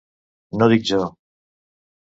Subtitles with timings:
[0.61, 1.03] No dic jo!